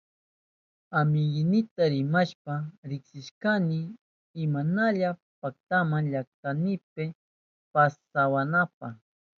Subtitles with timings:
[0.99, 2.53] Amiguynita rimashpa
[2.89, 3.79] riksichishkani
[4.43, 7.03] imashna paktama llaktaynipa
[7.73, 8.87] pasyawananpa.